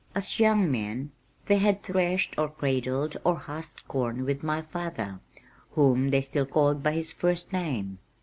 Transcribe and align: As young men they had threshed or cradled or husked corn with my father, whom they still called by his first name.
As 0.15 0.39
young 0.39 0.71
men 0.71 1.11
they 1.45 1.59
had 1.59 1.83
threshed 1.83 2.33
or 2.39 2.49
cradled 2.49 3.17
or 3.23 3.35
husked 3.35 3.87
corn 3.87 4.25
with 4.25 4.41
my 4.41 4.63
father, 4.63 5.19
whom 5.73 6.09
they 6.09 6.21
still 6.21 6.47
called 6.47 6.81
by 6.81 6.93
his 6.93 7.11
first 7.13 7.53
name. 7.53 7.99